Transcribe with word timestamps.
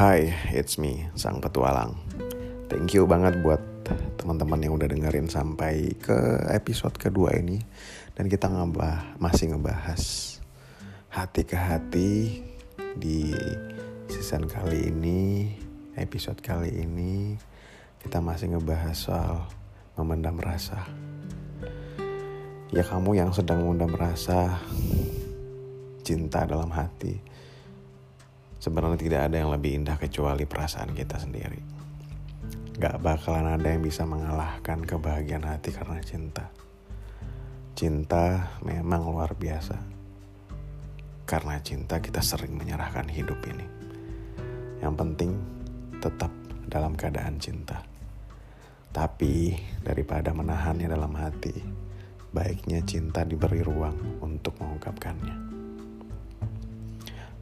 Hai, 0.00 0.32
it's 0.56 0.80
me, 0.80 1.12
Sang 1.12 1.44
Petualang. 1.44 1.92
Thank 2.72 2.96
you 2.96 3.04
banget 3.04 3.36
buat 3.44 3.60
teman-teman 4.16 4.56
yang 4.64 4.80
udah 4.80 4.88
dengerin 4.88 5.28
sampai 5.28 5.92
ke 5.92 6.40
episode 6.48 6.96
kedua 6.96 7.36
ini. 7.36 7.60
Dan 8.16 8.32
kita 8.32 8.48
ngebah, 8.48 9.20
masih 9.20 9.52
ngebahas 9.52 10.00
hati 11.12 11.44
ke 11.44 11.52
hati 11.52 12.40
di 12.96 13.28
season 14.08 14.48
kali 14.48 14.88
ini, 14.88 15.52
episode 16.00 16.40
kali 16.40 16.80
ini. 16.80 17.36
Kita 18.00 18.24
masih 18.24 18.56
ngebahas 18.56 18.96
soal 18.96 19.52
memendam 20.00 20.40
rasa. 20.40 20.80
Ya 22.72 22.88
kamu 22.88 23.20
yang 23.20 23.36
sedang 23.36 23.68
memendam 23.68 23.92
rasa 23.92 24.64
cinta 26.00 26.48
dalam 26.48 26.72
hati 26.72 27.20
sebenarnya 28.60 29.00
tidak 29.00 29.20
ada 29.32 29.36
yang 29.40 29.50
lebih 29.50 29.80
indah 29.80 29.96
kecuali 29.96 30.44
perasaan 30.44 30.92
kita 30.92 31.16
sendiri. 31.16 31.58
Gak 32.76 33.00
bakalan 33.00 33.56
ada 33.56 33.68
yang 33.72 33.80
bisa 33.80 34.04
mengalahkan 34.04 34.84
kebahagiaan 34.84 35.44
hati 35.48 35.72
karena 35.72 36.00
cinta. 36.04 36.52
Cinta 37.72 38.56
memang 38.60 39.08
luar 39.08 39.32
biasa. 39.32 39.76
Karena 41.24 41.56
cinta 41.64 42.00
kita 42.04 42.20
sering 42.20 42.56
menyerahkan 42.56 43.08
hidup 43.08 43.40
ini. 43.48 43.64
Yang 44.80 44.94
penting 44.96 45.30
tetap 46.00 46.32
dalam 46.68 46.96
keadaan 46.96 47.36
cinta. 47.40 47.84
Tapi 48.90 49.54
daripada 49.84 50.34
menahannya 50.34 50.90
dalam 50.90 51.14
hati, 51.14 51.54
baiknya 52.34 52.82
cinta 52.82 53.22
diberi 53.22 53.62
ruang 53.62 54.18
untuk 54.24 54.58
mengungkapkannya. 54.58 55.39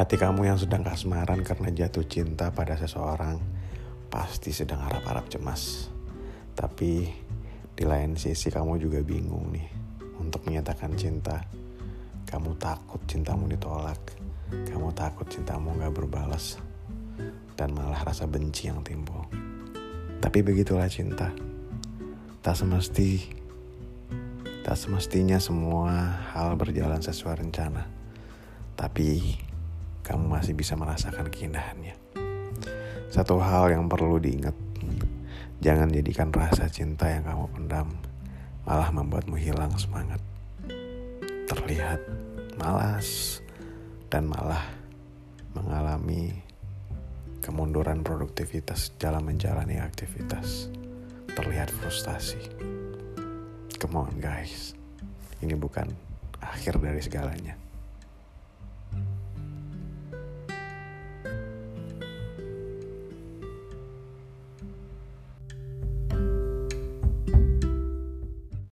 Hati 0.00 0.16
kamu 0.16 0.48
yang 0.48 0.56
sedang 0.56 0.80
kasmaran 0.80 1.44
karena 1.44 1.68
jatuh 1.76 2.08
cinta 2.08 2.48
pada 2.56 2.72
seseorang 2.72 3.36
pasti 4.08 4.48
sedang 4.48 4.80
harap-harap 4.80 5.28
cemas. 5.28 5.92
Tapi 6.56 7.04
di 7.76 7.84
lain 7.84 8.16
sisi 8.16 8.48
kamu 8.48 8.80
juga 8.80 9.04
bingung 9.04 9.52
nih 9.52 9.68
untuk 10.16 10.48
menyatakan 10.48 10.96
cinta. 10.96 11.44
Kamu 12.24 12.56
takut 12.56 13.04
cintamu 13.04 13.44
ditolak. 13.44 14.00
Kamu 14.72 14.88
takut 14.96 15.28
cintamu 15.28 15.76
gak 15.76 15.92
berbalas. 15.92 16.56
Dan 17.52 17.76
malah 17.76 18.00
rasa 18.00 18.24
benci 18.24 18.72
yang 18.72 18.80
timbul. 18.80 19.28
Tapi 20.16 20.40
begitulah 20.40 20.88
cinta. 20.88 21.28
Tak 22.40 22.56
semesti 22.56 23.36
tak 24.64 24.80
semestinya 24.80 25.36
semua 25.36 26.24
hal 26.32 26.56
berjalan 26.56 27.04
sesuai 27.04 27.44
rencana. 27.44 27.84
Tapi 28.80 29.49
kamu 30.10 30.26
masih 30.26 30.58
bisa 30.58 30.74
merasakan 30.74 31.30
keindahannya. 31.30 31.94
Satu 33.14 33.38
hal 33.38 33.70
yang 33.70 33.86
perlu 33.86 34.18
diingat, 34.18 34.58
jangan 35.62 35.86
jadikan 35.86 36.34
rasa 36.34 36.66
cinta 36.66 37.06
yang 37.06 37.22
kamu 37.22 37.46
pendam 37.54 37.94
malah 38.66 38.90
membuatmu 38.90 39.38
hilang 39.38 39.70
semangat. 39.78 40.18
Terlihat 41.46 42.02
malas 42.58 43.38
dan 44.10 44.26
malah 44.26 44.66
mengalami 45.54 46.42
kemunduran 47.38 48.02
produktivitas 48.02 48.90
dalam 48.98 49.30
menjalani 49.30 49.78
aktivitas. 49.78 50.66
Terlihat 51.38 51.70
frustasi. 51.70 52.42
Come 53.78 53.96
on 54.02 54.18
guys, 54.18 54.74
ini 55.38 55.54
bukan 55.54 55.86
akhir 56.42 56.82
dari 56.82 56.98
segalanya. 56.98 57.69